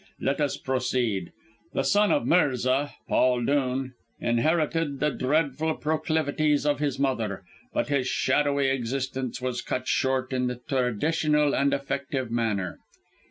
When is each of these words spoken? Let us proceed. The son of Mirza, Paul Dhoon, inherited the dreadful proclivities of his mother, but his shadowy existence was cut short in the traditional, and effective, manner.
Let 0.19 0.41
us 0.41 0.57
proceed. 0.57 1.31
The 1.73 1.83
son 1.83 2.11
of 2.11 2.25
Mirza, 2.25 2.95
Paul 3.07 3.41
Dhoon, 3.43 3.93
inherited 4.19 4.99
the 4.99 5.11
dreadful 5.11 5.75
proclivities 5.75 6.65
of 6.65 6.79
his 6.79 6.97
mother, 6.97 7.43
but 7.71 7.89
his 7.89 8.07
shadowy 8.07 8.67
existence 8.69 9.43
was 9.43 9.61
cut 9.61 9.87
short 9.87 10.33
in 10.33 10.47
the 10.47 10.55
traditional, 10.67 11.53
and 11.53 11.71
effective, 11.71 12.31
manner. 12.31 12.79